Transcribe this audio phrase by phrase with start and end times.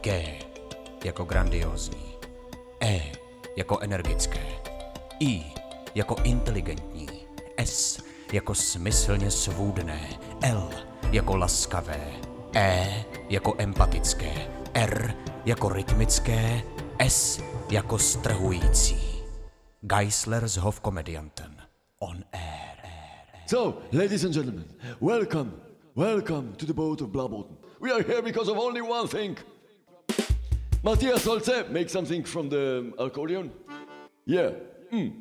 [0.00, 0.38] G
[1.04, 2.14] jako grandiózní,
[2.82, 3.12] E
[3.56, 4.46] jako energické,
[5.20, 5.44] I
[5.94, 7.08] jako inteligentní,
[7.56, 10.08] S jako smyslně svůdné,
[10.42, 10.70] L
[11.12, 12.12] jako laskavé,
[12.54, 16.62] E jako empatické, R jako rytmické,
[16.98, 19.22] S jako strhující.
[19.80, 21.56] Geisler s Hofkomedianten.
[21.98, 22.92] On air.
[23.46, 24.64] So, ladies and gentlemen,
[25.00, 25.50] welcome,
[25.96, 27.56] welcome to the boat of Blaboten.
[27.80, 29.38] We are here because of only one thing.
[30.84, 33.50] Matthias Holze, make something from the accordion.
[34.24, 34.50] Yeah.
[34.92, 35.12] Mm.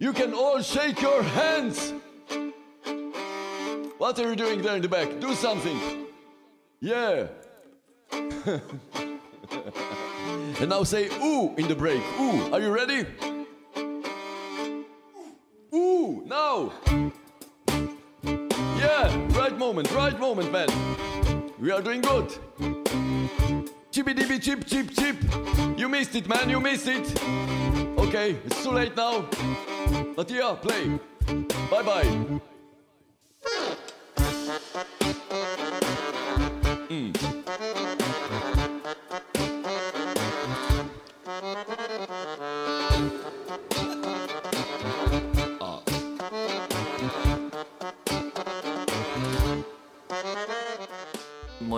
[0.00, 1.94] You can all shake your hands.
[3.98, 5.20] What are you doing there in the back?
[5.20, 6.06] Do something.
[6.80, 7.28] Yeah.
[10.60, 12.02] and now say ooh in the break.
[12.20, 12.52] Ooh.
[12.52, 13.06] Are you ready?
[15.74, 16.72] Ooh, now.
[18.78, 20.68] Yeah, right moment, right moment, man.
[21.60, 22.36] We are doing good.
[23.98, 25.16] Chippy dippy chip chip chip.
[25.76, 27.20] You missed it, man, you missed it.
[27.98, 29.28] Okay, it's too late now.
[30.14, 31.00] But yeah, play.
[31.68, 32.57] Bye bye.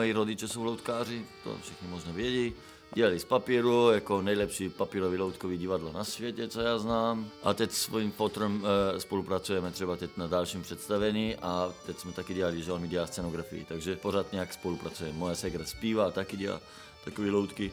[0.00, 2.52] Moji rodiče jsou loutkáři, to všichni možná vědí.
[2.94, 7.30] Dělali z papíru, jako nejlepší papírový loutkový divadlo na světě, co já znám.
[7.42, 8.64] A teď s svým potrem
[8.96, 12.88] e, spolupracujeme třeba teď na dalším představení a teď jsme taky dělali, že on mi
[12.88, 15.18] dělá scenografii, takže pořád nějak spolupracujeme.
[15.18, 16.60] Moje segra zpívá, taky dělá
[17.04, 17.72] takové loutky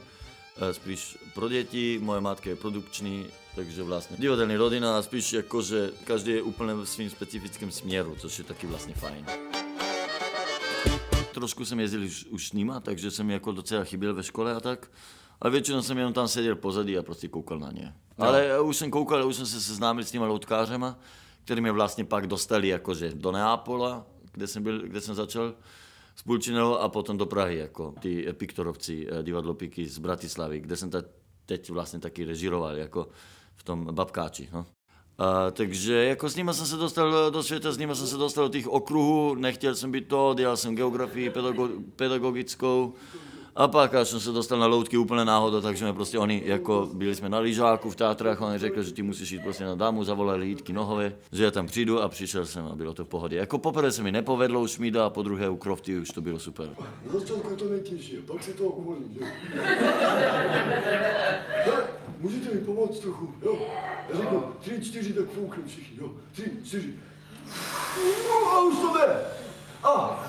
[0.58, 3.25] e, spíš pro děti, moje matka je produkční,
[3.56, 8.16] takže vlastně divadelní rodina a spíš jako, že každý je úplně v svým specifickém směru,
[8.19, 9.25] což je taky vlastně fajn
[11.40, 14.60] trošku jsem jezdil už, už s nima, takže jsem jako docela chyběl ve škole a
[14.60, 14.92] tak.
[15.42, 17.94] Ale většinou jsem jenom tam seděl pozadí a prostě koukal na ně.
[18.18, 18.26] No.
[18.26, 21.00] Ale už jsem koukal, už jsem se seznámil s těma loutkářema,
[21.46, 25.53] který mě vlastně pak dostali jakože do Neápola, kde jsem, byl, kde jsem začal
[26.16, 30.76] s Pulčinou a potom do Prahy, jako ty Piktorovci, eh, divadlo Piky z Bratislavy, kde
[30.76, 30.90] jsem
[31.46, 33.08] teď vlastně taky režiroval, jako
[33.56, 34.50] v tom Babkáči.
[34.53, 34.66] No.
[35.17, 38.44] A, takže jako s nimi jsem se dostal do světa, s nimi jsem se dostal
[38.47, 42.94] do těch okruhů, nechtěl jsem být to, dělal jsem geografii pedago, pedagogickou
[43.57, 46.90] a pak až jsem se dostal na loutky úplně náhodou, takže jsme prostě oni, jako
[46.94, 50.03] byli jsme na lyžáku v Tátrách, oni řekli, že ty musíš jít prostě na dámu,
[50.03, 53.38] zavolali Jítky Nohové, že já tam přijdu a přišel jsem a bylo to v pohodě.
[53.38, 56.40] Jako poprvé se mi nepovedlo už Šmída a po druhé u Krofty už to bylo
[56.40, 56.69] super.
[57.50, 58.73] Je to nejtěžší, pak se to?
[61.66, 63.57] Tak, můžete mi pomoct trochu, jo?
[64.09, 66.12] Já řeknu tři, čtyři, tak fouknu všichni, jo?
[66.31, 66.94] Tři, čtyři.
[68.51, 69.16] A už to jde.
[69.84, 70.23] A.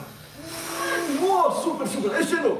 [1.20, 2.58] No, super, super, ještě jednou.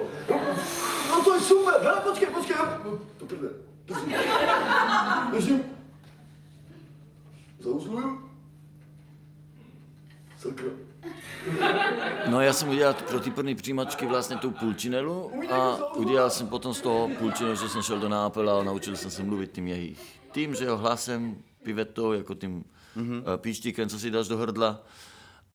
[1.08, 2.56] No to je super, hele, počkej, počkej.
[2.84, 3.48] No, to prde,
[3.86, 4.14] držím.
[5.32, 5.60] Držím.
[7.60, 8.28] Zauzluju.
[10.38, 10.68] Sakra.
[12.26, 16.74] No já jsem udělal pro ty první přijímačky vlastně tu půlčinelu a udělal jsem potom
[16.74, 20.20] z toho půlčinelu, že jsem šel do Nápela a naučil jsem se mluvit tím jejich.
[20.32, 22.64] Tím, že ho hlasem, pivetou, jako tím
[22.96, 23.22] mm-hmm.
[23.36, 24.80] píštíkem, co si dáš do hrdla.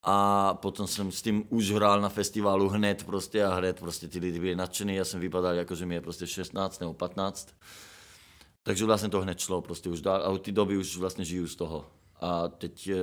[0.03, 4.19] A potom jsem s tím už hrál na festivalu hned prostě a hned prostě ty
[4.19, 4.96] lidi byli nadšený.
[4.96, 7.50] Já jsem vypadal jako, že mi je prostě 16 nebo 15.
[8.64, 11.47] Takže vlastně to hned šlo prostě už dál a od té doby už vlastně žiju
[11.47, 11.86] z toho.
[12.22, 12.96] A teď eh,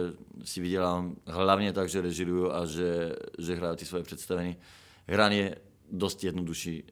[0.44, 4.56] si vydělám hlavně tak, že režiruju a že, že hraju ty svoje představení.
[5.06, 5.56] Hrání je
[5.92, 6.84] dost jednodušší,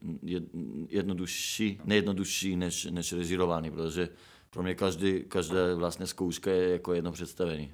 [0.88, 4.08] jednodušší nejednodušší než, než režirování, protože
[4.50, 7.72] pro mě každý, každá vlastně zkouška je jako jedno představení.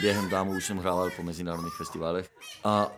[0.00, 2.30] Během dámu už jsem hrával po mezinárodních festivalech
[2.64, 2.92] a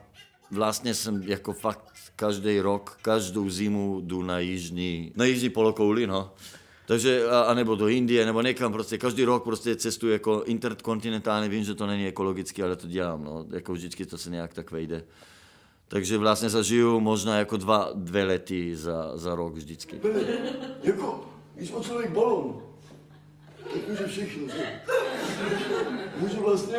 [0.50, 1.84] vlastně jsem jako fakt
[2.16, 6.34] každý rok, každou zimu jdu na jižní, na jižní polokouli, no.
[6.86, 11.64] Takže, a, nebo do Indie, nebo někam prostě, každý rok prostě cestuji jako interkontinentálně, vím,
[11.64, 15.04] že to není ekologicky, ale to dělám, no, jako vždycky to se nějak tak vejde.
[15.88, 20.00] Takže vlastně zažiju možná jako dva, dvě lety za, za rok vždycky.
[20.82, 21.29] Jako,
[21.60, 22.62] když člověk balon,
[23.72, 24.80] tak může všechno, že?
[26.20, 26.76] Může vlastně,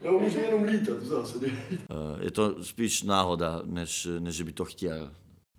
[0.00, 1.46] já můžu jenom lítat v zásadě.
[1.72, 5.10] Eh, Je to spíš náhoda, než, než by to chtěl.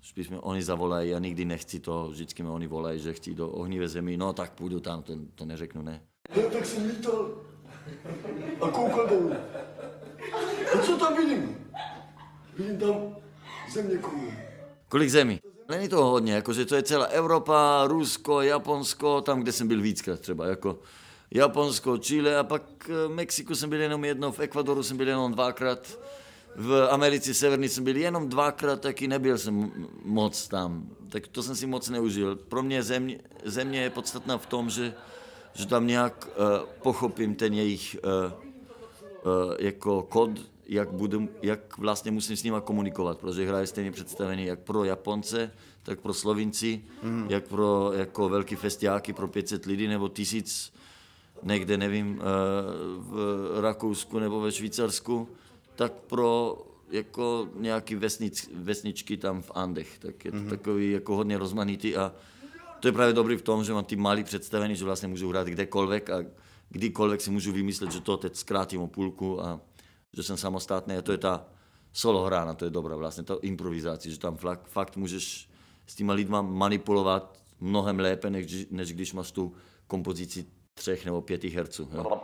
[0.02, 3.50] Spíš mi oni zavolají, já nikdy nechci to, vždycky mi oni volají, že chci do
[3.50, 6.02] ohnivé zemi, no tak půjdu tam, to, to neřeknu ne.
[6.36, 7.30] No, tak jsem lítal
[8.62, 9.34] a koukal dolů.
[10.74, 11.58] A co tam vidím?
[12.58, 13.16] Vidím tam
[13.74, 14.32] země komu.
[14.90, 15.40] Kolik zemí?
[15.72, 20.20] Není to hodně, jakože to je celá Evropa, Rusko, Japonsko, tam, kde jsem byl víckrát
[20.20, 20.80] třeba, jako
[21.32, 25.08] Japonsko, Chile a pak v eh, Mexiku jsem byl jenom jednou, v Ekvadoru jsem byl
[25.08, 26.00] jenom dvakrát,
[26.56, 29.72] v Americe Severní jsem byl jenom dvakrát, taky nebyl jsem
[30.06, 30.90] moc tam.
[31.10, 32.36] Tak to jsem si moc neužil.
[32.36, 34.94] Pro mě země, země je podstatná v tom, že,
[35.54, 40.30] že tam nějak uh, pochopím ten jejich uh, uh, jako kód,
[40.72, 45.52] jak, budu, jak vlastně musím s nimi komunikovat, protože hraje stejně představení jak pro Japonce,
[45.84, 47.26] tak pro Slovinci, mm.
[47.30, 50.74] jak pro jako velký festiáky pro 500 lidí nebo tisíc
[51.44, 52.20] někde, nevím, uh,
[52.98, 55.30] v Rakousku nebo ve Švýcarsku
[55.76, 56.58] tak pro
[56.92, 60.50] jako nějaký vesnic, vesničky tam v Andech, tak je to mm-hmm.
[60.50, 62.14] takový jako hodně rozmanitý a
[62.80, 65.48] to je právě dobrý v tom, že mám ty malý představení, že vlastně můžu hrát
[65.48, 66.24] kdekoliv a
[66.70, 69.60] kdykoliv si můžu vymyslet, že to teď zkrátím o půlku a
[70.14, 71.46] že jsem samostatný a to je ta
[71.94, 75.50] solo hrána, to je dobrá vlastně, ta improvizace, že tam fakt, fakt můžeš
[75.88, 79.54] s těma lidma manipulovat mnohem lépe, než, než když máš tu
[79.88, 81.90] kompozici třech nebo pěti herců.
[81.94, 82.22] Jo.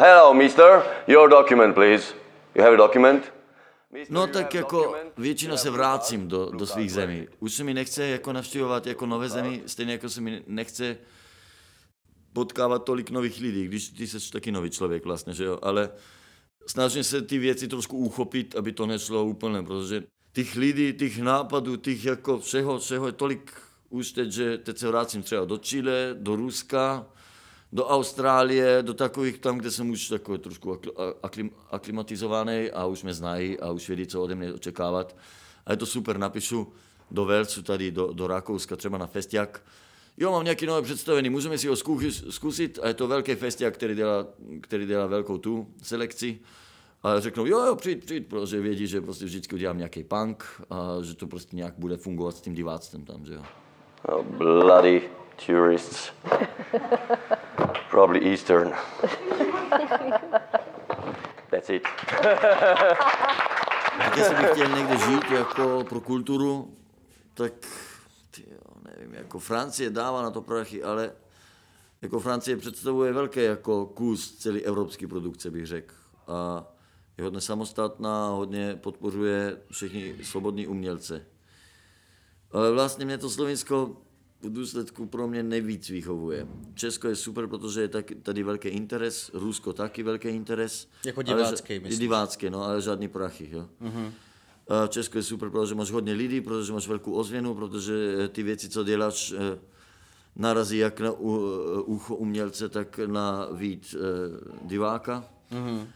[0.00, 0.82] Hello, mister.
[1.06, 2.14] Your document, please.
[2.54, 3.32] You have a document?
[4.10, 7.28] No tak jako většinou se vrátím do, do svých zemí.
[7.40, 10.96] Už se mi nechce jako navštěvovat jako nové zemi, stejně jako se mi nechce
[12.38, 15.90] potkávat tolik nových lidí, když ty jsi taky nový člověk vlastně, že jo, ale
[16.66, 21.76] snažím se ty věci trošku uchopit, aby to nešlo úplně, protože těch lidí, těch nápadů,
[21.76, 23.52] těch jako všeho, všeho je tolik
[23.90, 27.06] už teď, že teď se vrátím třeba do Chile, do Ruska,
[27.72, 30.80] do Austrálie, do takových tam, kde jsem už takový trošku
[31.22, 35.16] aklim, aklimatizovaný a už mě znají a už vědí, co ode mě očekávat.
[35.66, 36.72] A je to super, napíšu
[37.10, 39.62] do Velcu tady, do, do Rakouska, třeba na festiak.
[40.20, 41.76] Jo, mám nějaký nové představení, můžeme si ho
[42.30, 44.26] zkusit a je to velký festiak, který dělá,
[44.60, 46.38] který dělá velkou tu selekci.
[47.02, 50.76] A řeknou, jo, jo, přijď, přijď, protože vědí, že prostě vždycky udělám nějaký punk a
[51.02, 53.42] že to prostě nějak bude fungovat s tím diváctvem tam, že jo.
[54.02, 55.02] Oh, bloody
[55.46, 56.12] tourists.
[57.90, 58.72] Probably Eastern.
[61.50, 61.82] That's it.
[63.98, 66.74] Tak jestli bych chtěl někde žít jako pro kulturu,
[67.34, 67.52] tak
[68.98, 71.12] nevím, jako Francie dává na to prachy, ale
[72.02, 75.94] jako Francie představuje velké jako kus celé evropské produkce, bych řekl.
[76.26, 76.66] A
[77.18, 81.26] je hodně samostatná, hodně podporuje všechny svobodní umělce.
[82.52, 83.96] Ale vlastně mě to Slovinsko
[84.42, 86.46] v důsledku pro mě nejvíc vychovuje.
[86.74, 90.88] Česko je super, protože je tak, tady velký interes, Rusko taky velký interes.
[91.04, 91.98] Jako divácký, ale, myslíš?
[91.98, 93.68] Divácký, no, ale žádný prachy, jo.
[93.82, 94.12] Uh-huh.
[94.68, 98.42] A Česko je super, protože máš hodně lidí, protože máš velkou ozvěnu, protože eh, ty
[98.42, 99.58] věci, co děláš, eh,
[100.36, 101.12] narazí jak na
[101.84, 103.78] ucho umělce, tak na eh,
[104.62, 105.24] diváka.
[105.52, 105.86] Uh-huh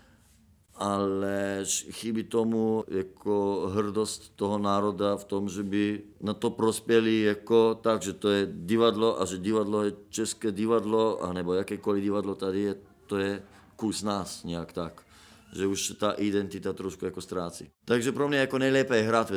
[0.83, 7.75] ale chybí tomu jako hrdost toho národa v tom, že by na to prospěli jako
[7.75, 12.61] tak, že to je divadlo a že divadlo je české divadlo, anebo jakékoliv divadlo tady
[12.61, 12.75] je,
[13.07, 13.43] to je
[13.77, 15.03] kus nás nějak tak
[15.53, 17.71] že už ta identita trošku jako ztrácí.
[17.85, 19.33] Takže pro mě jako nejlépe je hrát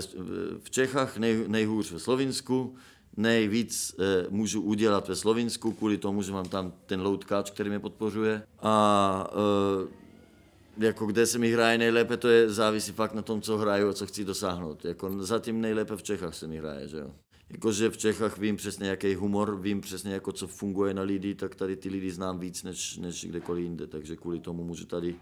[0.60, 2.76] v Čechách, nej, nejhůř ve Slovinsku,
[3.18, 7.80] nejvíc eh, můžu udělat ve Slovinsku, kvůli tomu, že mám tam ten loutkáč, který mě
[7.80, 8.44] podpořuje.
[8.60, 13.58] A eh, jako kde se mi hraje nejlépe, to je závisí fakt na tom, co
[13.58, 14.86] hraju a co chci dosáhnout.
[14.86, 17.12] Jako zatím nejlépe v Čechách se mi hraje, že jo.
[17.50, 21.56] Jakože v Čechách vím přesně, jaký humor, vím přesně, jako co funguje na lidi, tak
[21.56, 25.16] tady ty lidi znám víc, než, než kdekoliv jinde, takže kvůli tomu můžu tady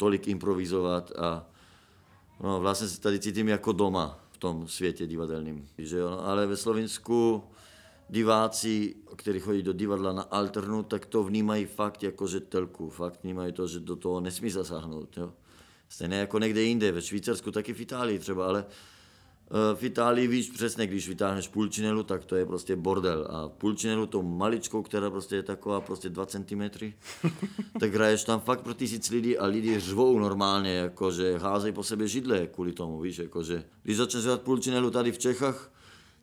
[0.00, 1.46] tolik improvizovat a
[2.42, 6.10] no, vlastně se tady cítím jako doma v tom světě divadelním, že jo.
[6.10, 7.44] No, ale ve Slovinsku
[8.08, 13.20] diváci, kteří chodí do divadla na alternu, tak to vnímají fakt jako že telku, fakt
[13.22, 15.16] vnímají to, že do toho nesmí zasáhnout.
[15.16, 15.32] Jo.
[15.88, 18.64] Stejně jako někde jinde, ve Švýcarsku, taky v Itálii třeba, ale
[19.74, 23.26] v Itálii víš přesně, když vytáhneš půlčinelu, tak to je prostě bordel.
[23.30, 26.62] A půlčinelu, to maličkou, která prostě je taková prostě 2 cm,
[27.80, 32.08] tak hraješ tam fakt pro tisíc lidí a lidi řvou normálně, jakože házejí po sebe
[32.08, 33.64] židle kvůli tomu, víš, jakože.
[33.82, 35.72] Když začneš hrát půlčinelu tady v Čechách,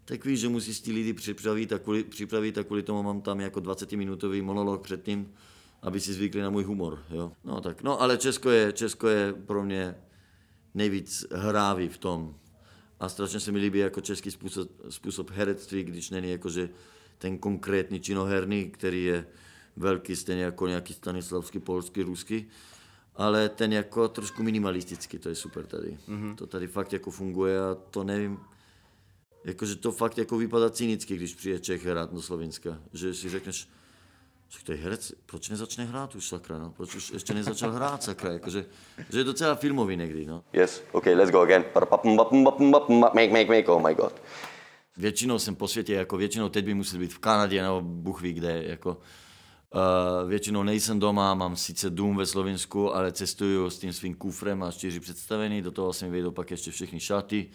[0.06, 3.40] tak víš, že musíš ty lidi připravit a kvůli, připravit a kvůli tomu mám tam
[3.40, 5.34] jako 20-minutový monolog předtím,
[5.82, 7.04] aby si zvykli na můj humor.
[7.10, 7.32] Jo?
[7.44, 9.96] No tak, no ale Česko je, Česko je pro mě
[10.74, 12.36] nejvíc hrávý v tom.
[13.00, 16.70] A strašně se mi líbí jako český způsob, způsob herectví, když není jakože
[17.18, 19.28] ten konkrétní činoherný, který je
[19.76, 22.48] velký, stejně jako nějaký stanislavský, polský, ruský,
[23.16, 25.98] ale ten jako trošku minimalistický, to je super tady.
[26.10, 26.36] Mm-hmm.
[26.36, 28.40] To tady fakt jako funguje a to nevím,
[29.48, 32.80] Jakože to fakt jako vypadá cynicky, když přijde Čech hrát do Slovenska.
[32.94, 33.70] Že si řekneš,
[34.48, 36.72] Však to je herec, proč nezačne hrát už sakra, no?
[36.72, 38.66] Proč už ještě nezačal hrát sakra, jakože,
[39.10, 40.44] že je docela filmový někdy, no.
[40.54, 40.84] Yes.
[40.92, 41.66] Okay, let's go again.
[43.14, 43.68] Make, make, make.
[43.68, 44.14] Oh my god.
[44.98, 48.34] Většinou jsem po světě, jako většinou teď by musel být v Kanadě nebo Bůh ví
[48.34, 48.98] kde, jako
[49.76, 54.64] Uh, většinou nejsem doma, mám sice dům ve Slovensku, ale cestuju s tím svým kufrem
[54.64, 57.50] a čtyři představení, do toho jsem vejdou pak ještě všechny šaty.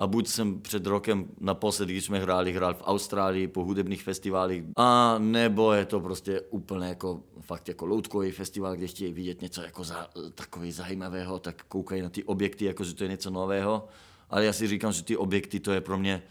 [0.00, 4.64] A buď jsem před rokem naposledy, když jsme hráli, hrál v Austrálii po hudebních festivalech,
[4.76, 9.62] a nebo je to prostě úplně jako fakt jako loutkový festival, kde chtějí vidět něco
[9.62, 13.88] jako za, takový zajímavého, tak koukají na ty objekty, jako že to je něco nového.
[14.30, 16.22] Ale já si říkám, že ty objekty to je pro mě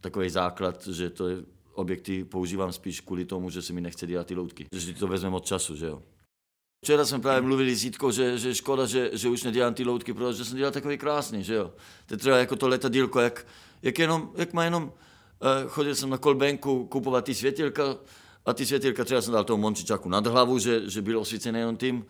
[0.00, 1.36] takový základ, že to je
[1.74, 4.66] objekty používám spíš kvůli tomu, že se mi nechce dělat ty loutky.
[4.72, 6.02] Že to vezmeme od času, že jo.
[6.84, 10.12] Včera jsme právě mluvili s Jitkou, že, že škoda, že, že už nedělám ty loutky,
[10.12, 11.72] protože jsem dělal takový krásný, že jo.
[12.06, 13.46] To je třeba jako to letadílko, jak,
[13.82, 14.90] jak, jenom, jak má jenom, uh,
[15.68, 17.96] chodil jsem na kolbenku kupovat ty světilka
[18.46, 21.76] a ty světilka třeba jsem dal tomu Mončičaku nad hlavu, že, že byl osvícený jenom
[21.76, 22.04] tím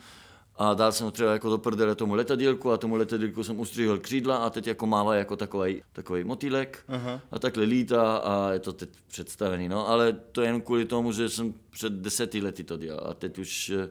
[0.56, 4.36] a dal jsem třeba jako do prdele tomu letadílku a tomu letadílku jsem ustřihl křídla
[4.36, 7.20] a teď jako mává jako takový, takový motýlek uh-huh.
[7.30, 11.12] a takhle lítá a je to teď představený, no, ale to je jen kvůli tomu,
[11.12, 13.90] že jsem před deseti lety to dělal a teď už eh,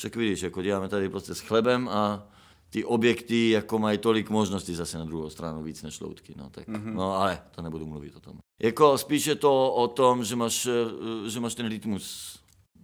[0.00, 2.28] však vidíš, jako děláme tady prostě s chlebem a
[2.70, 6.68] ty objekty jako mají tolik možností zase na druhou stranu víc než loutky, no, tak,
[6.68, 6.94] mm-hmm.
[6.94, 8.38] no ale to nebudu mluvit o tom.
[8.62, 12.38] Jako spíše to o tom, že máš, eh, že máš ten rytmus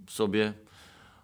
[0.06, 0.54] v sobě,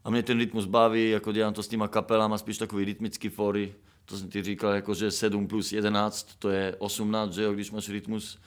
[0.05, 3.75] a mě ten rytmus baví, jako dělám to s těma kapelama, spíš takový rytmický fory.
[4.05, 7.71] To jsem ti říkal, jako že 7 plus 11, to je 18, že jo, když
[7.71, 8.39] máš rytmus.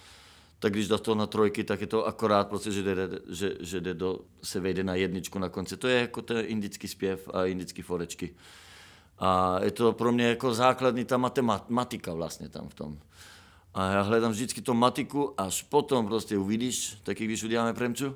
[0.60, 2.96] Tak když dáš to na trojky, tak je to akorát, protože jde,
[3.30, 5.78] že, že jde do, se vejde na jedničku na konci.
[5.78, 8.36] To je jako ten indický zpěv a indický forečky.
[9.20, 13.00] A je to pro mě jako základní ta matematika vlastně tam v tom.
[13.74, 18.16] A já hledám vždycky to matiku, až potom prostě uvidíš, taky když uděláme premču,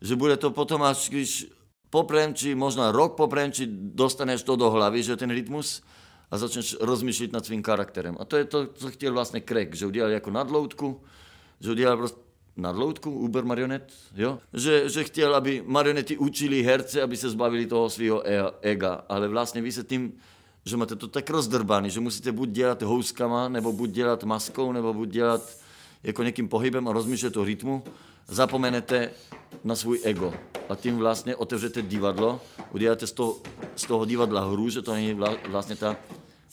[0.00, 1.46] že bude to potom, až když
[1.90, 5.82] po premči, možná rok po premči dostaneš to do hlavy, že ten rytmus
[6.30, 8.16] a začneš rozmýšlet nad svým charakterem.
[8.20, 11.04] A to je to, co chtěl vlastně Craig, že udělal jako nadloutku,
[11.62, 12.18] že udělal prostě
[12.56, 14.38] nadloutku, Uber marionet, jo?
[14.52, 19.28] Že, že chtěl, aby marionety učili herce, aby se zbavili toho svého e, ega, ale
[19.28, 20.12] vlastně vy se tím,
[20.64, 24.94] že máte to tak rozdrbaný, že musíte buď dělat houskama, nebo buď dělat maskou, nebo
[24.94, 25.58] buď dělat
[26.02, 27.82] jako někým pohybem a rozmýšlet o rytmu,
[28.28, 29.10] zapomenete
[29.64, 30.34] na svůj ego.
[30.68, 32.40] A tím vlastně otevřete divadlo,
[32.72, 33.36] uděláte z toho,
[33.76, 35.96] z toho divadla hru, že to není vlastně ta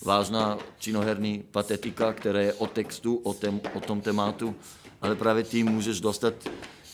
[0.02, 4.56] vážná činoherní patetika, která je o textu, o, tém, o tom tématu,
[5.02, 6.34] ale právě tím můžeš dostat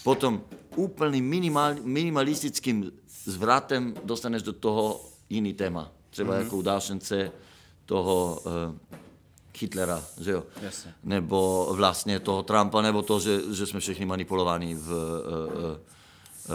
[0.03, 0.41] potom
[0.75, 2.91] úplně minimal, minimalistickým
[3.25, 5.91] zvratem dostaneš do toho jiný téma.
[6.09, 6.43] Třeba mm-hmm.
[6.43, 7.31] jako u Dášence
[7.85, 8.51] toho uh,
[9.59, 10.43] Hitlera, že jo?
[10.61, 10.93] Jasně.
[11.03, 15.71] Nebo vlastně toho Trumpa, nebo to, že, že jsme všichni manipulováni v uh, uh,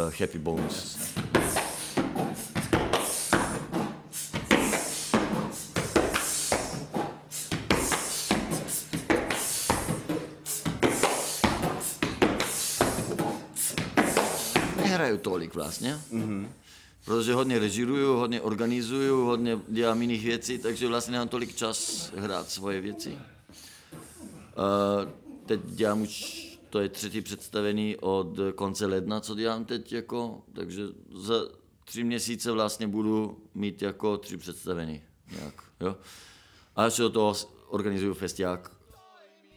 [0.07, 0.99] uh, Happy Bones.
[15.01, 16.01] Nehraju tolik vlastně.
[16.13, 16.49] Mm-hmm
[17.05, 22.51] protože hodně režiruju, hodně organizuju, hodně dělám jiných věcí, takže vlastně nemám tolik čas hrát
[22.51, 23.19] svoje věci.
[23.91, 25.11] Uh,
[25.47, 30.83] teď dělám už, to je třetí představení od konce ledna, co dělám teď, jako, takže
[31.15, 31.35] za
[31.85, 35.03] tři měsíce vlastně budu mít jako tři představení.
[35.31, 35.97] Nějak, jo?
[36.77, 37.35] A ještě do toho
[37.69, 38.71] organizuju festiák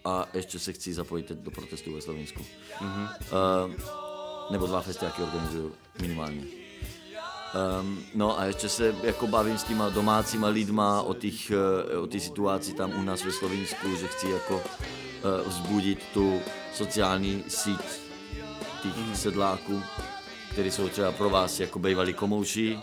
[0.06, 2.46] a ještě se chci zapojit do protestu ve Slovensku.
[2.80, 3.10] Mm-hmm.
[3.66, 4.03] Uh,
[4.50, 5.72] nebo dva festiáky organizuju
[6.02, 6.44] minimálně.
[7.82, 12.08] Um, no a ještě se jako bavím s těma domácíma lidma o těch, eh, o
[12.08, 16.42] té situaci tam u nás ve Slovensku, že chci jako uh, vzbudit tu
[16.74, 17.82] sociální síť
[18.84, 19.16] těch mm.
[19.16, 19.82] sedláků,
[20.52, 22.80] kteří jsou třeba pro vás jako bývalí komouši,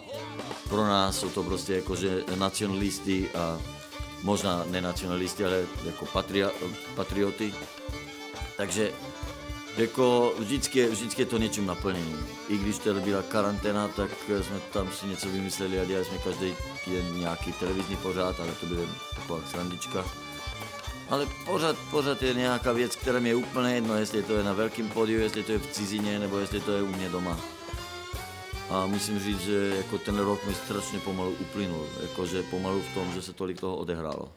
[0.68, 3.58] pro nás jsou to prostě jako že nacionalisti a
[4.22, 6.50] možná nenacionalisti, ale jako patria,
[6.94, 7.54] patrioty.
[8.56, 8.92] Takže
[9.80, 12.16] jako vždycky, je, vždycky je to něčím naplnění.
[12.48, 14.10] I když tady byla karanténa, tak
[14.42, 16.54] jsme tam si něco vymysleli a dělali jsme každý
[16.86, 18.82] den nějaký televizní pořád, ale to byla
[19.14, 20.04] taková srandička.
[21.08, 24.52] Ale pořád, pořád je nějaká věc, která mi je úplně jedno, jestli to je na
[24.52, 27.40] velkém podiu, jestli to je v cizině, nebo jestli to je u mě doma.
[28.70, 33.12] A musím říct, že jako ten rok mi strašně pomalu uplynul, jakože pomalu v tom,
[33.12, 34.32] že se tolik toho odehrálo.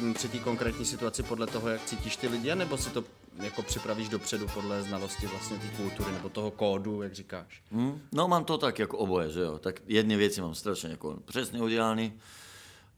[0.00, 3.04] Mm, při té konkrétní situaci podle toho, jak cítíš ty lidi, nebo si to
[3.42, 7.62] jako připravíš dopředu podle znalosti vlastně té kultury nebo toho kódu, jak říkáš?
[7.72, 8.00] Hmm?
[8.12, 9.58] No mám to tak jako oboje, že jo.
[9.58, 12.12] Tak jedny věci mám strašně jako přesně udělané,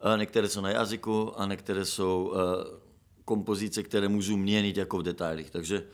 [0.00, 2.78] a některé jsou na jazyku a některé jsou uh,
[3.24, 5.50] kompozice, které můžu měnit jako v detailích.
[5.50, 5.84] Takže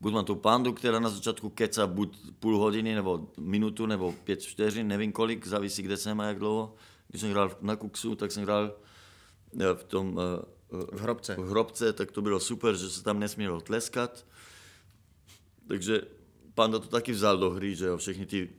[0.00, 4.42] buď mám tu pandu, která na začátku keca buď půl hodiny, nebo minutu, nebo pět
[4.42, 6.74] vteřin, nevím kolik, závisí, kde jsem a jak dlouho.
[7.08, 8.89] Když jsem hrál na Kuksu, tak jsem hrál eh,
[9.74, 10.20] v tom
[10.72, 11.36] uh, V hrobce.
[11.38, 14.26] v hrobce, tak to bylo super, že se tam nesmělo tleskat.
[15.68, 16.02] Takže
[16.54, 18.50] Panda to taky vzal do hry, že jo, všechny ty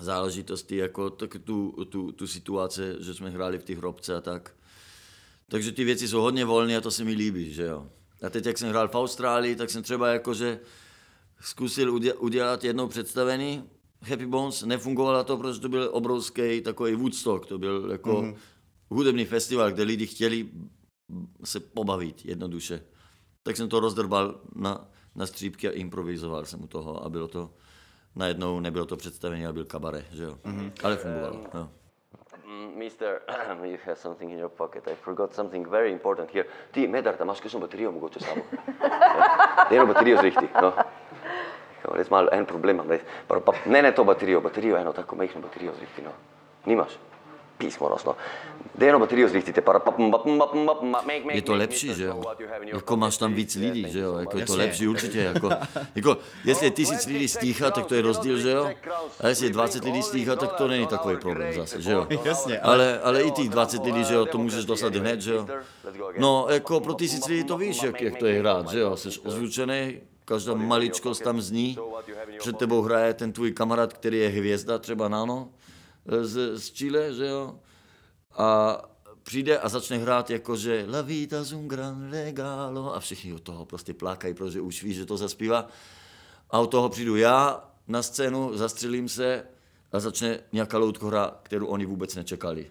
[0.00, 4.54] záležitosti, jako tak tu, tu, tu situace, že jsme hráli v těch hrobce a tak.
[5.48, 7.86] Takže ty věci jsou hodně volné a to se mi líbí, že jo.
[8.26, 10.60] A teď, jak jsem hrál v Austrálii, tak jsem třeba jakože
[11.40, 13.64] zkusil udě- udělat jednou představení
[14.00, 18.36] Happy Bones, nefungovalo to, protože to byl obrovský takový Woodstock, to byl jako mm-hmm.
[18.88, 20.48] Hudební festival, kde lidi chtěli
[21.44, 22.82] se pobavit jednoduše.
[23.42, 27.50] Tak jsem to rozdrbal na, na střípky a improvizoval jsem u toho a bylo to,
[28.16, 30.38] najednou nebylo to představení, ale byl kabaret, že jo.
[30.44, 30.72] Mm-hmm.
[30.82, 31.68] Ale fungovalo, jo.
[32.46, 33.20] Mm, Mister,
[33.64, 34.88] you have something in your pocket.
[34.88, 36.46] I forgot something very important here.
[36.72, 38.42] Ti, me tarvitsemme äsken sun bateria mogoče samo.
[39.68, 40.72] Teeno baterija zrihti, no.
[41.94, 43.02] Res malo en problem imam, res.
[43.28, 46.12] Pa, pa, ne, ne to baterijo, baterijo eno tako majhno baterijo zrihti, no.
[46.66, 46.98] Nimaš?
[48.04, 48.12] No.
[49.64, 52.22] Pa, pa, pa, pa, make, make, je to lepší, že jo?
[52.72, 54.16] Jako máš tam víc lidí, že jo?
[54.18, 55.50] Jako je to lepší určitě, jako,
[55.94, 58.70] jako jestli je tisíc lidí stícha, tak to je rozdíl, že jo?
[59.20, 62.06] A jestli je 20 lidí stícha, tak to není takový problém zase, že jo?
[62.24, 65.46] Jasně, Ale, ale i těch 20 lidí, že jo, to můžeš dostat hned, že jo?
[66.18, 68.96] No, jako pro tisíc lidí to víš, jak, jak to je hrát, že jo?
[68.96, 71.78] Jsi ozvučený, každá maličkost tam zní,
[72.38, 75.48] před tebou hraje ten tvůj kamarád, který je hvězda, třeba Nano,
[76.22, 77.60] z, z Chile, že jo?
[78.32, 78.78] A
[79.22, 83.42] přijde a začne hrát jako, že La vita es un gran regalo a všichni od
[83.42, 85.68] toho prostě plákají, protože už ví, že to zaspívá.
[86.50, 89.44] A od toho přijdu já na scénu, zastřelím se
[89.92, 92.70] a začne nějaká loutkora, kterou oni vůbec nečekali.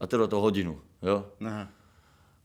[0.00, 1.26] A trvá to hodinu, jo?
[1.46, 1.68] Aha.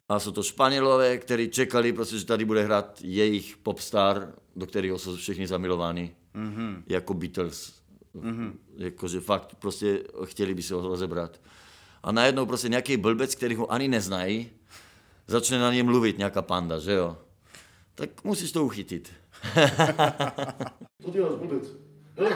[0.09, 4.99] A jsou to Španělové, kteří čekali, prostě, že tady bude hrát jejich popstar, do kterého
[4.99, 6.83] jsou všichni zamilováni, mm-hmm.
[6.87, 7.80] jako Beatles.
[8.15, 8.53] Mm-hmm.
[8.75, 11.41] Jakože fakt prostě chtěli by se ho rozebrat.
[12.03, 14.49] A najednou prostě nějaký blbec, který ho ani neznají,
[15.27, 17.17] začne na něj mluvit nějaká panda, že jo?
[17.95, 19.13] Tak musíš to uchytit.
[21.03, 21.63] Co děláš, blbec?
[22.17, 22.35] Hele,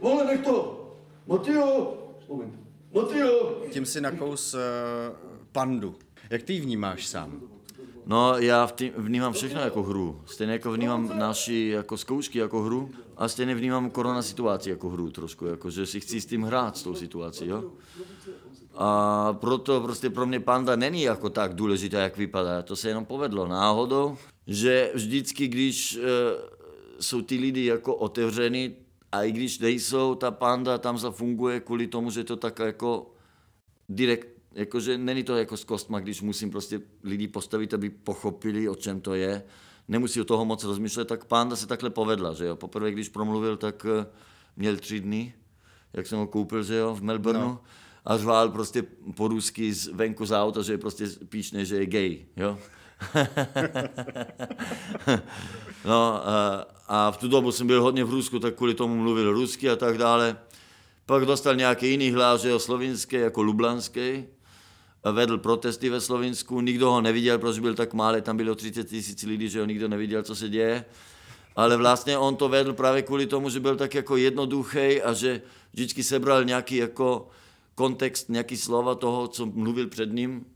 [0.00, 0.84] vole, nech to!
[1.26, 1.98] Matio!
[2.28, 2.68] Moment.
[3.70, 4.60] Tím si nakous uh,
[5.52, 5.94] pandu.
[6.30, 7.40] Jak ty ji vnímáš sám?
[8.06, 10.22] No, já v tým, vnímám všechno jako hru.
[10.26, 15.10] Stejně jako vnímám naši jako zkoušky jako hru a stejně vnímám korona situaci jako hru
[15.10, 17.72] trošku, jako že si chci s tím hrát, s tou situací, jo.
[18.74, 22.62] A proto prostě pro mě panda není jako tak důležitá, jak vypadá.
[22.62, 26.00] To se jenom povedlo náhodou, že vždycky, když e,
[27.00, 28.74] jsou ty lidi jako otevření,
[29.12, 33.10] a i když nejsou, ta panda tam zafunguje kvůli tomu, že to tak jako
[33.88, 38.74] direkt, jakože není to jako s kostma, když musím prostě lidi postavit, aby pochopili, o
[38.74, 39.42] čem to je.
[39.88, 42.56] Nemusí o toho moc rozmýšlet, tak panda se takhle povedla, že jo.
[42.56, 44.06] Poprvé, když promluvil, tak eh,
[44.56, 45.34] měl tři dny,
[45.92, 47.40] jak jsem ho koupil, že jo, v Melbourneu.
[47.40, 47.60] No.
[48.04, 48.82] A řval prostě
[49.14, 52.58] po rusky z venku z auta, že je prostě píšne, že je gay, jo.
[55.84, 59.32] no a, a v tu dobu jsem byl hodně v Rusku, tak kvůli tomu mluvil
[59.32, 60.36] rusky a tak dále.
[61.06, 64.24] Pak dostal nějaký jiný hlas, že jo, slovinský, jako lublanský.
[65.04, 69.22] Vedl protesty ve Slovinsku, nikdo ho neviděl, protože byl tak malý, tam bylo 30 tisíc
[69.22, 70.84] lidí, že ho nikdo neviděl, co se děje.
[71.56, 75.42] Ale vlastně on to vedl právě kvůli tomu, že byl tak jako jednoduchý a že
[75.72, 77.28] vždycky sebral nějaký jako
[77.74, 80.46] kontext, nějaký slova toho, co mluvil před ním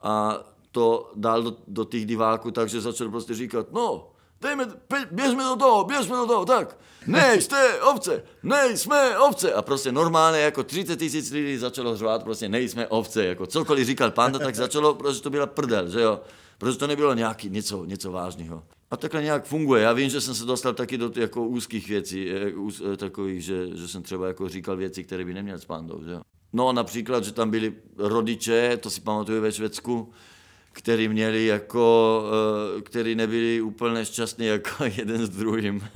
[0.00, 0.38] a
[0.72, 4.66] to dal do, do těch diváků, takže začal prostě říkat, no, dejme,
[5.10, 6.76] běžme do toho, běžme do toho, tak,
[7.06, 9.52] nejste ovce, nejsme ovce.
[9.52, 14.10] A prostě normálně jako 30 tisíc lidí začalo řvát, prostě nejsme ovce, jako cokoliv říkal
[14.10, 16.20] panda, tak začalo, protože to byla prdel, že jo,
[16.58, 18.62] protože to nebylo nějaký něco, něco vážného.
[18.90, 19.82] A takhle nějak funguje.
[19.82, 23.44] Já vím, že jsem se dostal taky do jako úzkých věcí, eh, úz, eh, takových,
[23.44, 26.20] že, že jsem třeba jako říkal věci, které by neměl s pandou, že jo.
[26.52, 30.12] No například, že tam byli rodiče, to si pamatuju ve Švédsku,
[30.72, 32.24] který měli jako,
[32.78, 35.80] eh, který nebyli úplně šťastní jako jeden s druhým.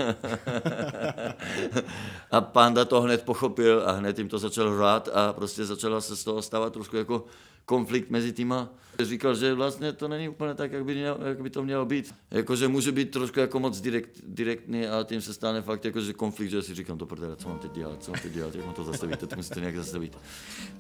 [2.31, 6.17] a panda to hned pochopil a hned jim to začal hrát a prostě začala se
[6.17, 7.25] z toho stávat trošku jako
[7.65, 8.69] konflikt mezi týma.
[9.01, 12.15] Říkal, že vlastně to není úplně tak, jak by, mělo, jak by to mělo být.
[12.31, 16.13] Jakože může být trošku jako moc direkt, direktní a tím se stane fakt jako, že
[16.13, 18.65] konflikt, že si říkám to prdele, co mám teď dělat, co mám teď dělat, jak
[18.65, 20.19] mám to zastavit, teď musím to nějak zastavit.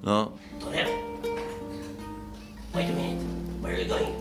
[0.02, 0.32] No,
[2.74, 3.43] Wait a minute.
[3.64, 4.12] Where are you going?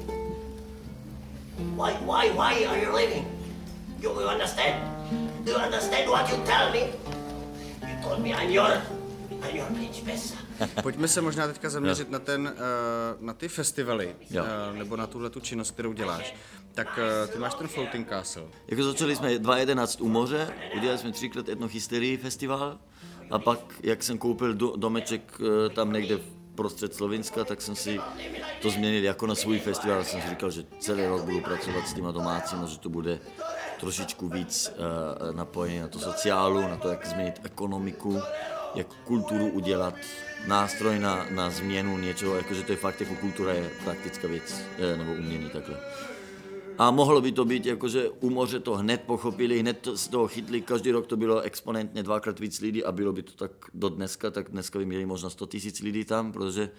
[1.75, 3.25] Why, why, why are you leaving?
[3.99, 4.75] You, you understand?
[5.45, 6.83] Do you understand what you tell me?
[7.81, 8.71] You told me I'm your,
[9.43, 10.35] I'm your principessa.
[10.83, 14.43] Pojďme se možná teďka zaměřit na, ten, eh, na ty festivaly, Jo.
[14.73, 16.35] eh, nebo na tuhle tu činnost, kterou děláš.
[16.73, 18.43] Tak eh, ty máš ten Floating Castle.
[18.67, 22.77] Jako začali jsme 2011 u moře, udělali jsme třikrát etnohysterii festival
[23.31, 25.37] a pak, jak jsem koupil do, domeček
[25.75, 26.19] tam někde
[26.55, 27.99] prostřed Slovenska, tak jsem si
[28.61, 30.03] to změnil jako na svůj festival.
[30.03, 33.19] Jsem si říkal, že celý rok budu pracovat s těma domácíma, že to bude
[33.79, 38.21] trošičku víc uh, napojený na to sociálu, na to, jak změnit ekonomiku,
[38.75, 39.95] jak kulturu udělat,
[40.47, 44.97] nástroj na, na změnu něčeho, jakože to je fakt jako kultura je praktická věc, eh,
[44.97, 45.77] nebo umění takhle.
[46.77, 50.27] A mohlo by to být, jakože u moře to hned pochopili, hned to, z toho
[50.27, 53.89] chytli, každý rok to bylo exponentně dvakrát víc lidí a bylo by to tak do
[53.89, 56.69] dneska, tak dneska by měli možná 100 tisíc lidí tam, protože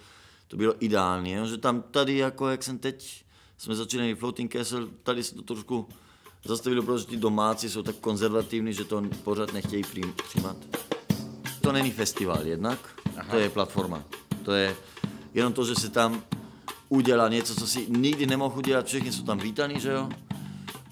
[0.49, 3.25] to bylo ideální, že tam tady, jako jak jsem teď,
[3.59, 5.89] jsme začínali Floating Castle, tady se to trošku
[6.45, 9.85] zastavilo, protože ti domácí jsou tak konzervativní, že to pořád nechtějí
[10.29, 10.57] přijímat.
[11.61, 12.79] To není festival jednak,
[13.17, 13.31] Aha.
[13.31, 14.05] to je platforma.
[14.45, 14.77] To je
[15.35, 16.23] jenom to, že se tam
[16.89, 20.09] udělá něco, co si nikdy nemohl udělat, všichni jsou tam vítaní, že jo?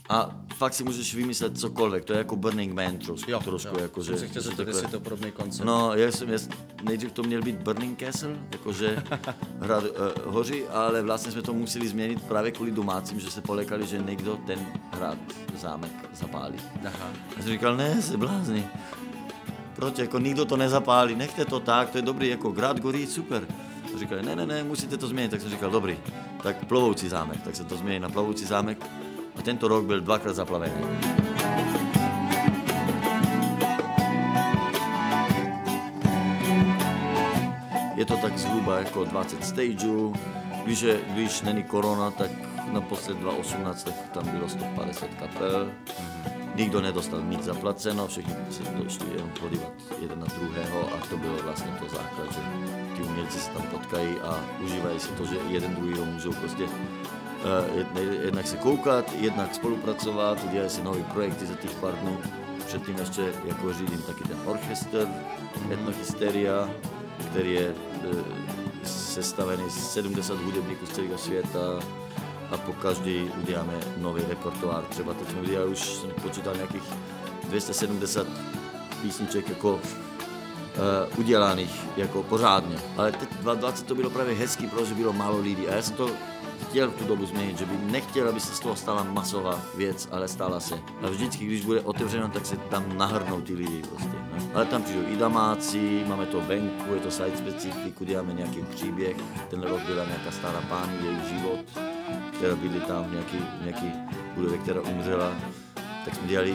[0.08, 3.82] A fakt si můžeš vymyslet cokoliv, to je jako Burning Man trošku, Jo, trošku jo.
[3.82, 5.66] jako, že, Jsem se chtěl že zeptat, jestli to podobný koncept.
[5.66, 6.38] No, já jsem, já,
[6.82, 9.02] nejdřív to měl být Burning Castle, jakože
[9.60, 13.86] hrad uh, hoří, ale vlastně jsme to museli změnit právě kvůli domácím, že se polekali,
[13.86, 15.18] že někdo ten hrad,
[15.60, 16.58] zámek zapálí.
[16.86, 17.10] Aha.
[17.36, 18.66] Já jsem říkal, ne, se blázni.
[19.76, 23.46] Proč, jako nikdo to nezapálí, nechte to tak, to je dobrý, jako grad gorí, super.
[23.94, 25.98] A říkali, ne, ne, ne, musíte to změnit, tak jsem říkal, dobrý,
[26.42, 28.86] tak plovoucí zámek, tak se to změní na plovoucí zámek.
[29.36, 30.74] A tento rok byl dvakrát zaplavený.
[37.94, 40.14] Je to tak zhruba jako 20 stageů,
[40.64, 42.30] když, je, když není korona, tak
[42.72, 45.72] naposled 2018 tak tam bylo 150 kapel.
[46.54, 51.36] Nikdo nedostal nic zaplaceno, všichni se došli jenom podívat jeden na druhého a to bylo
[51.42, 52.40] vlastně to základ, že
[52.96, 56.70] ti umělci se tam potkají a užívají si to, že jeden druhýho můžou prostě uh,
[57.76, 62.18] jed- jednak se koukat, jednak spolupracovat, udělají si nové projekty za těch pár dnů.
[62.66, 65.08] Předtím ještě jako řídím taky ten orchestr,
[65.72, 66.70] Etnohysteria,
[67.30, 71.80] který je eh, sestavený z 70 hudebníků z celého světa
[72.52, 74.84] a po každý uděláme nový repertoár.
[74.84, 76.82] Třeba teď jsme udělali už, jsem počítal nějakých
[77.44, 78.26] 270
[79.02, 79.80] písniček jako uh,
[81.18, 82.76] udělaných jako pořádně.
[82.96, 86.10] Ale teď 2020 to bylo právě hezký, protože bylo málo lidí a já jsem to
[86.68, 90.08] chtěl v tu dobu změnit, že by nechtěl, aby se z toho stala masová věc,
[90.10, 90.74] ale stala se.
[91.02, 94.08] A vždycky, když bude otevřeno, tak se tam nahrnou ty lidi prostě.
[94.08, 94.50] Ne?
[94.54, 99.16] Ale tam přijdou i domácí, máme to venku, je to site specifik, uděláme nějaký příběh.
[99.50, 101.91] Ten rok byla nějaká stará páni, její život,
[102.42, 103.92] která byli tam v nějaký, v nějaký
[104.34, 105.32] budově, která umřela.
[106.04, 106.54] Tak jsme dělali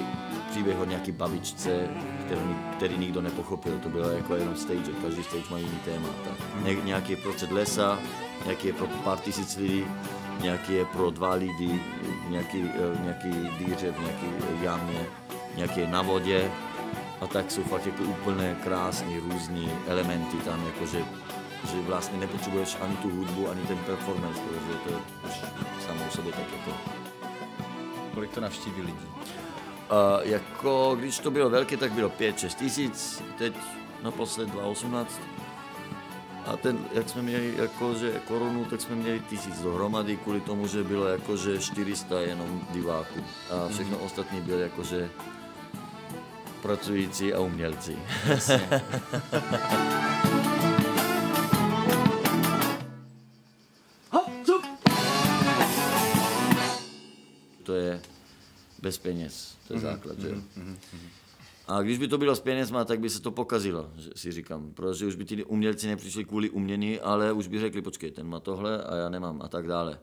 [0.49, 1.87] příběh o nějaký babičce,
[2.25, 2.39] který,
[2.77, 3.79] který nikdo nepochopil.
[3.79, 6.07] To bylo jako jenom stage, každý stage má jiný téma.
[6.23, 6.63] Tak.
[6.63, 7.99] Ně, nějaký je pro před lesa,
[8.45, 9.85] nějaký je pro pár tisíc lidí,
[10.41, 11.81] nějaký je pro dva lidi,
[12.29, 14.27] nějaký, eh, nějaký dýře v nějaké
[14.61, 15.05] jamě,
[15.55, 16.51] nějaký je na vodě.
[17.21, 21.05] A tak jsou fakt jako úplně krásný, různý elementy tam, jakože
[21.71, 24.95] že vlastně nepotřebuješ ani tu hudbu, ani ten performance, protože to je
[25.27, 25.33] už
[25.85, 26.77] samo o sobě tak jako
[28.13, 29.07] Kolik to navštíví lidí?
[29.89, 33.53] a jako, když to bylo velké, tak bylo 5-6 tisíc, teď
[34.03, 35.21] naposled 2018.
[36.45, 40.83] A ten, jak jsme měli jakože korunu, tak jsme měli tisíc dohromady, kvůli tomu, že
[40.83, 43.19] bylo jakože 400 jenom diváků.
[43.51, 45.09] A všechno ostatní bylo jakože
[46.61, 47.97] pracující a umělci.
[58.87, 60.35] bez peněz, to je základ, že jo.
[61.67, 64.71] A když by to bylo s penězma, tak by se to pokazilo, že si říkám,
[64.73, 68.39] protože už by ti umělci nepřišli kvůli umění, ale už by řekli, počkej, ten má
[68.39, 69.99] tohle a já nemám a tak dále.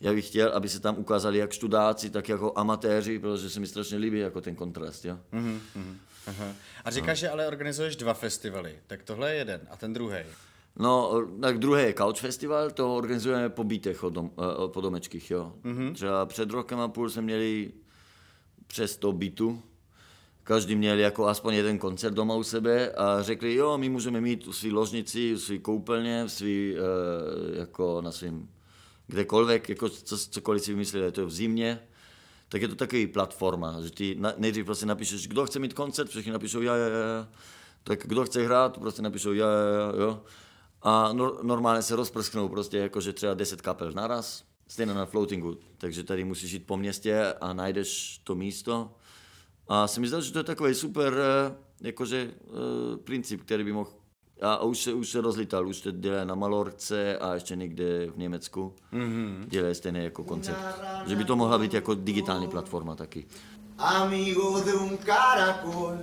[0.00, 3.66] Já bych chtěl, aby se tam ukázali jak študáci, tak jako amatéři, protože se mi
[3.66, 5.18] strašně líbí jako ten kontrast, jo.
[6.26, 6.52] Aha.
[6.84, 10.18] A říkáš, že ale organizuješ dva festivaly, tak tohle je jeden a ten druhý.
[10.76, 15.30] No, tak druhý je Couch Festival, to organizujeme po bytech, o dom, eh, po domečkých,
[15.30, 15.52] jo.
[15.64, 15.94] Mm-hmm.
[15.94, 17.72] Třeba před rokem a půl jsme měli
[18.74, 19.62] přes 100 bytů,
[20.42, 24.46] každý měl jako aspoň jeden koncert doma u sebe a řekli, jo, my můžeme mít
[24.46, 28.50] u svý ložnici, u svý koupelně, u svý, uh, jako na svým
[29.06, 31.80] kdekoliv, jako co, cokoliv si vymysleli, to je v zimě,
[32.48, 36.08] tak je to takový platforma, že ty na, nejdřív prostě napíšeš, kdo chce mít koncert,
[36.08, 37.28] všichni napíšou ja, ja, ja,
[37.84, 40.22] tak kdo chce hrát, prostě napíšou ja, ja, ja, jo.
[40.82, 46.04] a nor- normálně se rozprsknou prostě jakože třeba 10 kapel naraz, stejně na floatingu, takže
[46.04, 48.90] tady musíš jít po městě a najdeš to místo.
[49.68, 53.90] A si myslel, že to je takový super eh, jakože uh, princip, který by mohl
[54.42, 58.18] a už se, už se rozlítal, už to dělá na Malorce a ještě někde v
[58.18, 58.74] Německu.
[58.92, 59.44] Mm-hmm.
[59.46, 60.58] Dělá stejný jako koncept.
[61.06, 63.26] Že by to mohla být jako digitální platforma taky.
[63.78, 65.98] Amigo de un caracol,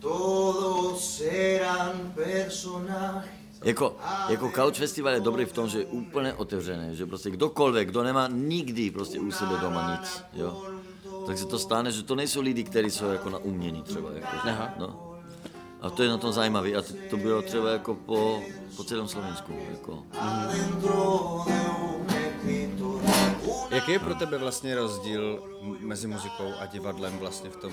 [0.00, 3.35] todos eran personajes.
[3.64, 3.96] Jako,
[4.28, 8.02] jako Couch Festival je dobrý v tom, že je úplně otevřený, že prostě kdokoliv, kdo
[8.02, 10.62] nemá nikdy prostě u sebe doma nic, jo.
[11.26, 14.48] Tak se to stane, že to nejsou lidi, kteří jsou jako na umění třeba, jako,
[14.48, 14.74] Aha.
[14.78, 15.12] no.
[15.80, 18.42] A to je na tom zajímavé a to bylo třeba jako po,
[18.76, 20.02] po celém Slovensku, jako.
[23.70, 25.42] Jaký je pro tebe vlastně rozdíl
[25.80, 27.72] mezi muzikou a divadlem vlastně v tom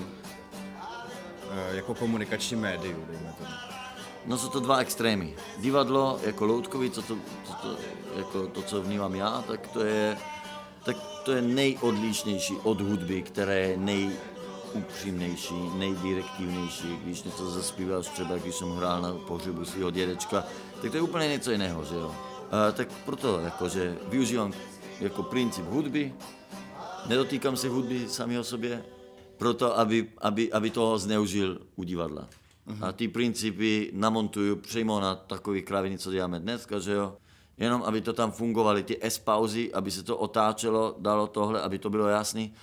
[1.52, 3.83] eh, jako komunikačním médiu, dejme tomu?
[4.26, 5.36] No jsou to dva extrémy.
[5.58, 7.78] Divadlo jako loutkový, co to, co to,
[8.18, 10.18] jako to, co vnímám já, tak to je,
[10.86, 16.98] tak to je nejodlišnější od hudby, která je nejupřímnější, nejdirektivnější.
[17.04, 20.44] Když něco zaspíváš, třeba když jsem hrál na pohřebu svého dědečka,
[20.82, 22.16] tak to je úplně něco jiného, že jo.
[22.52, 24.54] A, tak proto jakože využívám
[25.00, 26.14] jako princip hudby,
[27.06, 28.84] nedotýkám se hudby sami o sobě,
[29.38, 32.28] proto, aby, aby, aby toho zneužil u divadla.
[32.82, 37.18] A ty principy namontuju přímo na takový kraviny, co děláme dneska, že jo.
[37.58, 41.90] Jenom, aby to tam fungovaly, ty S-pauzy, aby se to otáčelo, dalo tohle, aby to
[41.90, 42.54] bylo jasný.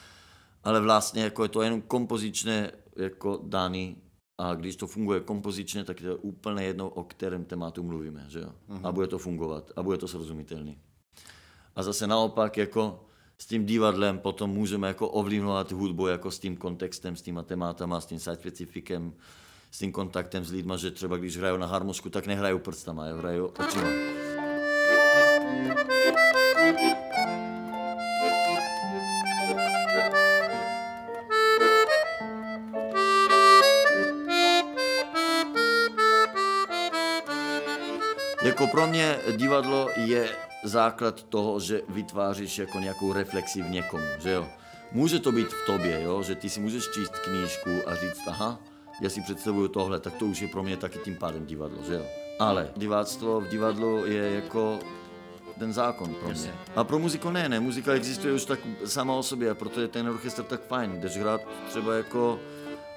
[0.65, 3.97] Ale vlastně jako je to jenom kompozičné jako daný
[4.39, 8.41] a když to funguje kompozičně, tak je to úplně jedno, o kterém tématu mluvíme, že
[8.41, 8.53] jo.
[8.83, 10.79] A bude to fungovat a bude to srozumitelný.
[11.77, 13.05] A zase naopak jako
[13.39, 18.01] s tím divadlem potom můžeme jako ovlivňovat hudbu jako s tím kontextem, s těma tématama,
[18.01, 19.13] s tím specifikem,
[19.71, 23.17] s tím kontaktem s lidma, že třeba když hrajou na harmosku, tak nehrajou prstama, jo,
[23.17, 23.89] hrajou očima.
[38.43, 40.29] Jako pro mě divadlo je
[40.65, 44.49] základ toho, že vytváříš jako nějakou reflexi v někom, že jo.
[44.93, 48.59] Může to být v tobě, jo, že ty si můžeš číst knížku a říct, aha,
[49.01, 51.95] já si představuju tohle, tak to už je pro mě taky tím pádem divadlo, že
[51.95, 52.05] jo.
[52.39, 54.79] Ale diváctvo v divadlu je jako
[55.59, 56.55] ten zákon pro mě.
[56.77, 59.89] A pro muziku ne, ne, muzika existuje už tak sama o sobě a proto je
[59.89, 61.01] ten orchestr tak fajn.
[61.01, 62.41] Jdeš hrát třeba jako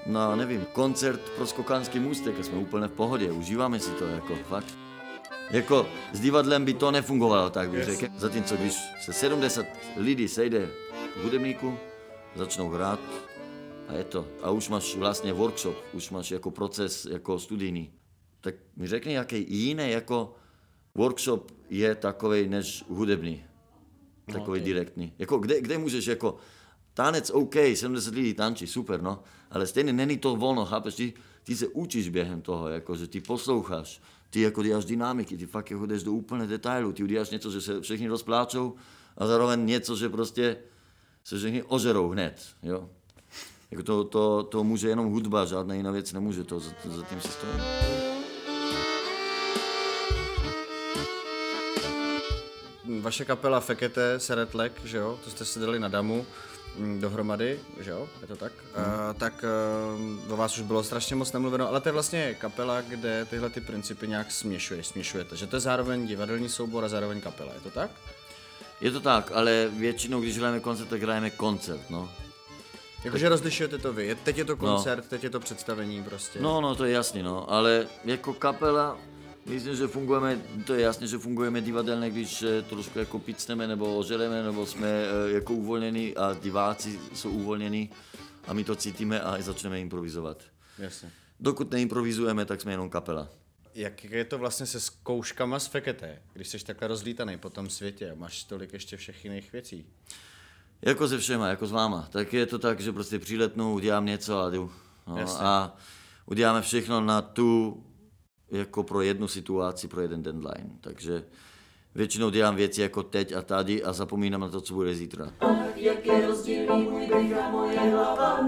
[0.05, 4.35] na, nevím, koncert pro skokánský můstek a jsme úplně v pohodě, užíváme si to, jako
[4.35, 4.77] fakt.
[5.49, 8.05] Jako s divadlem by to nefungovalo, tak bych řekl.
[8.17, 9.65] Zatímco když se 70
[9.97, 10.69] lidí sejde
[11.17, 11.77] v hudebníku,
[12.35, 12.99] začnou hrát
[13.87, 14.27] a je to.
[14.41, 17.93] A už máš vlastně workshop, už máš jako proces jako studijní.
[18.41, 20.35] Tak mi řekni, jaký jiný jako
[20.95, 23.43] workshop je takový než hudební.
[24.31, 25.13] Takový no, direktní.
[25.19, 26.37] Jako kde, kde můžeš jako
[26.93, 31.55] tanec OK, 70 lidí tančí, super, no, ale stejně není to volno, chápeš, ty, ty
[31.55, 35.85] se učíš během toho, jako, že ty posloucháš, ty jako děláš dynamiky, ty fakt jako
[35.85, 38.75] jdeš do úplně detailu, ty uděláš něco, že se všichni rozpláčou
[39.17, 40.57] a zároveň něco, že prostě
[41.23, 42.89] se všichni ožerou hned, jo.
[43.73, 47.21] Jako to, to, to může jenom hudba, žádná jiná věc nemůže, to, za, za tím
[47.21, 47.61] si stojím.
[53.01, 56.25] Vaše kapela Fekete, Seretlek, že jo, to jste si dali na damu
[56.77, 58.51] mm, dohromady, že jo, je to tak?
[58.51, 58.83] Mm.
[58.83, 59.45] Uh, tak
[60.25, 63.49] uh, o vás už bylo strašně moc nemluveno, ale to je vlastně kapela, kde tyhle
[63.49, 67.61] ty principy nějak směšuje, směšujete, že to je zároveň divadelní soubor a zároveň kapela, je
[67.61, 67.91] to tak?
[68.81, 72.09] Je to tak, ale většinou, když hrajeme koncert, tak hrajeme koncert, no.
[73.03, 75.09] Jakože rozlišujete to vy, teď je to koncert, no.
[75.09, 76.39] teď je to představení prostě.
[76.39, 78.97] No, no, to je jasný, no, ale jako kapela,
[79.45, 83.97] myslím, že fungujeme, to je jasné, že fungujeme divadelně, když eh, trošku jako picneme nebo
[83.97, 87.89] ožereme, nebo jsme eh, jako uvolnění a diváci jsou uvolnění
[88.47, 90.43] a my to cítíme a začneme improvizovat.
[90.79, 91.11] Jasně.
[91.39, 93.29] Dokud neimprovizujeme, tak jsme jenom kapela.
[93.75, 98.11] Jak je to vlastně se zkouškama z Fekete, když jsi takhle rozlítaný po tom světě
[98.11, 99.85] a máš tolik ještě všech jiných věcí?
[100.85, 102.07] Jako se všema, jako s váma.
[102.11, 104.71] Tak je to tak, že prostě přiletnu, udělám něco a jdu.
[105.07, 105.45] No, Jasně.
[105.45, 105.75] a
[106.25, 107.83] uděláme všechno na tu,
[108.51, 110.69] jako pro jednu situaci, pro jeden deadline.
[110.81, 111.23] Takže
[111.95, 115.31] většinou dělám věci jako teď a tady a zapomínám na to, co bude zítra.
[115.39, 118.39] Ach, jak je rozdílný můj bych a moje hlava.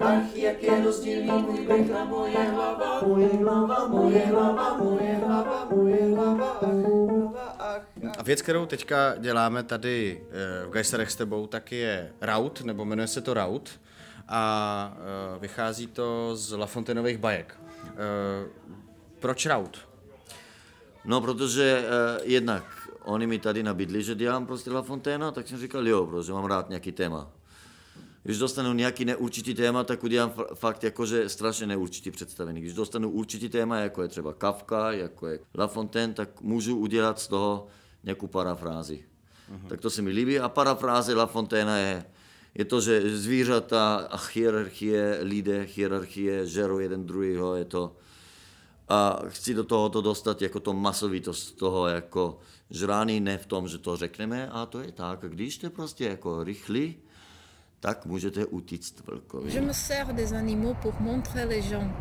[0.00, 3.00] Ach, jak je rozdílný můj bych a moje hlava.
[3.06, 7.33] Moje hlava, moje hlava, moje hlava, moje hlava, ach, hlava,
[8.24, 13.06] věc, kterou teďka děláme tady eh, v Geiserech s tebou, tak je Raut, nebo jmenuje
[13.08, 13.80] se to Raut.
[14.28, 17.60] A eh, vychází to z Lafontainových bajek.
[17.86, 17.94] Eh,
[19.20, 19.78] Proč Raut?
[21.04, 21.84] No, protože
[22.22, 26.32] jednak oni mi tady nabídli, že dělám prostě La Fontaine, tak jsem říkal jo, protože
[26.32, 27.30] mám rád nějaký téma.
[28.22, 32.60] Když dostanu nějaký neurčitý téma, tak udělám fakt jakože strašně neurčitý představení.
[32.60, 37.20] Když dostanu určitý téma, jako je třeba Kafka, jako je La Fontaine, tak můžu udělat
[37.20, 37.66] z toho
[38.04, 39.04] nějakou parafrázi.
[39.52, 39.68] Uh-huh.
[39.68, 40.40] Tak to se mi líbí.
[40.40, 42.04] A parafráze La Fontaine je,
[42.54, 47.96] je to, že zvířata a hierarchie, lidé, hierarchie, žerou jeden druhýho, je to...
[48.88, 52.38] A chci do toho to dostat jako to masovitost toho jako
[52.70, 55.20] žrání, ne v tom, že to řekneme, a to je tak.
[55.20, 56.96] Když jste prostě jako rychlí,
[57.80, 59.54] tak můžete utíct vlkovi.
[59.54, 61.92] Je me sers des animaux pour montrer les gens.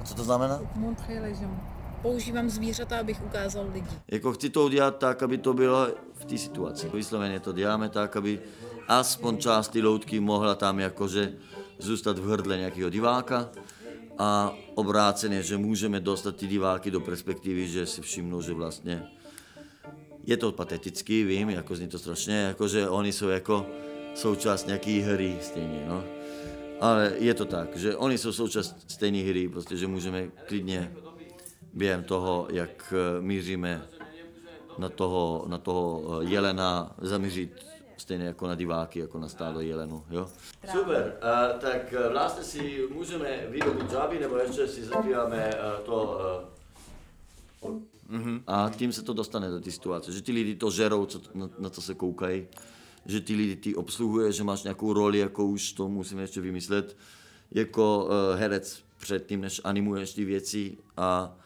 [0.00, 0.60] A co to znamená?
[0.74, 1.75] Montrer les gens.
[2.02, 3.90] Používám zvířata, abych ukázal lidi.
[4.10, 6.90] Jako chci to udělat tak, aby to bylo v té situaci.
[6.94, 8.40] Vysloveně to děláme tak, aby
[8.88, 11.32] aspoň část ty loutky mohla tam jakože
[11.78, 13.50] zůstat v hrdle nějakého diváka
[14.18, 19.02] a obráceně, že můžeme dostat ty diváky do perspektivy, že si všimnou, že vlastně
[20.24, 23.66] je to patetický, vím, jako zní to strašně, jako že oni jsou jako
[24.14, 26.04] součást nějaký hry stejně, no.
[26.80, 30.92] Ale je to tak, že oni jsou součást stejné hry, prostě, že můžeme klidně
[31.76, 33.86] během toho, jak eh, míříme
[34.78, 40.04] na toho, na toho eh, jelena, zamířit stejně jako na diváky, jako na stádo jelenu,
[40.10, 40.28] jo?
[40.72, 46.20] Super, uh, tak uh, vlastně si můžeme vyrobit žáby, nebo ještě si zaspíváme uh, to
[47.62, 48.42] uh, mm-hmm.
[48.46, 51.50] a tím se to dostane do té situace, že ty lidi to žerou, co, na,
[51.58, 52.46] na co se koukají,
[53.06, 56.96] že ty lidi ty obsluhuje, že máš nějakou roli, jako už to musíme ještě vymyslet,
[57.50, 61.36] jako uh, herec předtím, než animuješ ty věci a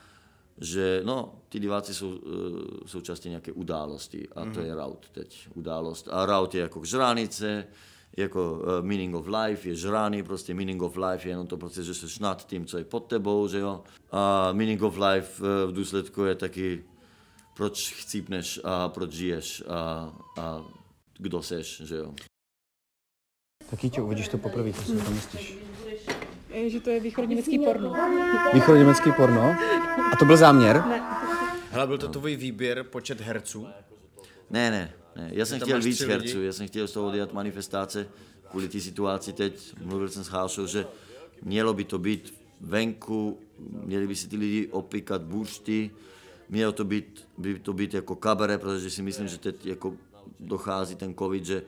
[0.60, 2.16] že no, ty diváci jsou uh,
[2.86, 4.54] součástí nějaké události a mm-hmm.
[4.54, 6.08] to je Raut teď, událost.
[6.10, 7.66] A Raut je jako žránice,
[8.16, 11.82] jako uh, meaning of life je žrány, prostě meaning of life je jenom to prostě,
[11.82, 13.82] že jsi nad tím, co je pod tebou, že jo.
[14.12, 16.84] A meaning of life uh, v důsledku je taky,
[17.56, 20.64] proč chcípneš a proč žiješ a, a
[21.18, 22.14] kdo seš, že jo.
[23.70, 25.69] Tak Jíťo, uvidíš to poprvé, co si to myslíš?
[26.68, 27.94] Že to je východněmecký porno.
[28.54, 29.56] Východoněmecký porno?
[30.12, 30.84] A to byl záměr?
[30.88, 31.02] Ne.
[31.70, 33.66] Hele, byl to tvůj výběr, počet herců?
[34.50, 35.30] Ne, ne, ne.
[35.32, 36.12] Já jsem chtěl víc lidi?
[36.12, 38.08] herců, já jsem chtěl z toho udělat manifestace
[38.50, 39.74] kvůli té situaci teď.
[39.84, 40.86] Mluvil jsem s Hášou, že
[41.42, 45.90] mělo by to být venku, měli by si ty lidi opíkat bušty,
[46.48, 49.94] mělo to být, by to být jako kabare, protože si myslím, že teď jako
[50.40, 51.62] dochází ten covid, že,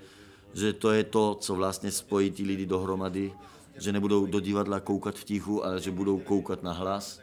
[0.55, 3.33] že to je to, co vlastně spojí ty lidi dohromady,
[3.79, 7.21] že nebudou do divadla koukat v tichu, ale že budou koukat na hlas.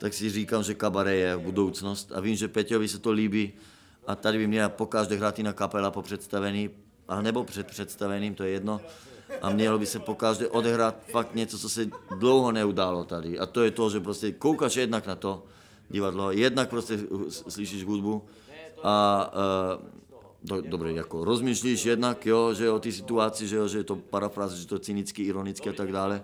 [0.00, 3.52] Tak si říkám, že kabare je budoucnost a vím, že Peťovi se to líbí
[4.06, 6.70] a tady by měla pokaždé hrát jiná kapela po představení,
[7.08, 8.80] a nebo před představením, to je jedno.
[9.42, 11.86] A mělo by se pokaždé odehrát fakt něco, co se
[12.18, 13.38] dlouho neudálo tady.
[13.38, 15.44] A to je to, že prostě koukáš jednak na to
[15.90, 18.22] divadlo, jednak prostě slyšíš hudbu
[18.82, 19.30] a
[19.78, 20.09] uh,
[20.42, 23.96] do, dobré, jako rozmýšlíš jednak, jo, že o té situaci, že, jo, že je to
[23.96, 26.22] parafráze, že to je cynicky, ironicky a tak dále.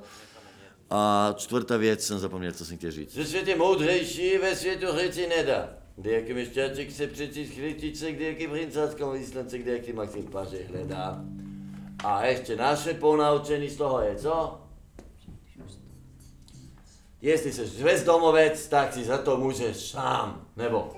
[0.90, 3.14] A čtvrtá věc, jsem zapomněl, co jsem chtěl říct.
[3.14, 5.68] Že svět je moudřejší, ve světu řeci nedá.
[5.96, 11.24] Kdejaký měšťáček se přeci skrytice, kdejaký princácka výslence, kdejaký Maxim paže hledá.
[12.04, 14.60] A ještě naše ponaučení z toho je, co?
[17.22, 20.46] Jestli jsi zvezdomovec, tak si za to můžeš sám.
[20.56, 20.92] Nebo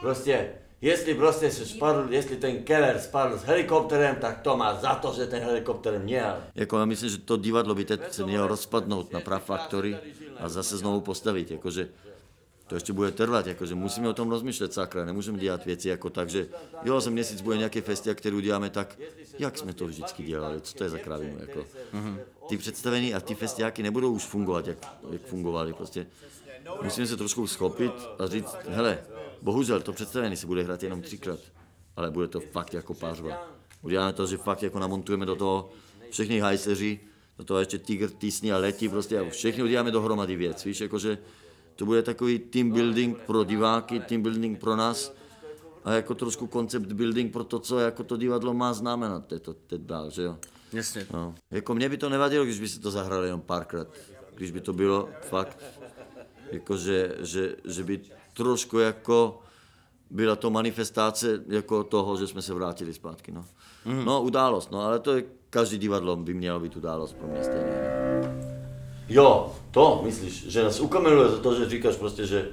[0.00, 4.94] prostě, jestli prostě se spadl, jestli ten Keller spadl s helikopterem, tak to má za
[4.94, 6.36] to, že ten helikopter měl.
[6.54, 9.96] Jako já myslím, že to divadlo by teď se mělo rozpadnout na prafaktory
[10.38, 11.88] a zase znovu postavit, jakože
[12.66, 16.30] to ještě bude trvat, jakože musíme o tom rozmýšlet, sakra, nemůžeme dělat věci jako tak,
[16.30, 16.46] že
[16.84, 18.98] jo, za měsíc bude nějaký festival, který uděláme tak,
[19.38, 21.66] jak jsme to vždycky dělali, co to je za kravinu, jako.
[22.48, 24.78] Ty představení a ty festiáky nebudou už fungovat, jak,
[25.10, 26.06] jak fungovaly, prostě
[26.82, 28.98] musíme se trošku schopit a říct, hele,
[29.46, 31.38] bohužel to představení se bude hrát jenom třikrát,
[31.96, 33.50] ale bude to fakt jako pářba.
[33.82, 35.70] Uděláme to, že fakt jako namontujeme do toho
[36.10, 37.00] všechny hajseři,
[37.38, 41.18] do toho ještě tygr, týsny a letí prostě a všechny uděláme dohromady věc, víš, jakože
[41.76, 45.14] to bude takový team building pro diváky, team building pro nás
[45.84, 49.80] a jako trošku koncept building pro to, co jako to divadlo má znamenat teď, teď
[49.80, 50.36] dál, že jo.
[50.72, 51.06] Jasně.
[51.12, 51.34] No.
[51.50, 53.88] Jako mě by to nevadilo, když by se to zahralo jenom párkrát.
[54.34, 55.64] Když by to bylo fakt,
[56.52, 58.00] jako že, že, že by
[58.36, 59.38] trošku jako
[60.10, 63.32] byla to manifestace jako toho, že jsme se vrátili zpátky.
[63.32, 63.44] No,
[63.84, 64.04] mm.
[64.04, 67.72] no událost, no ale to je, každý divadlo by mělo být událost pro mě stejně.
[68.22, 68.46] No.
[69.08, 72.48] Jo, to myslíš, že nás ukamiluje za to, že říkáš prostě, že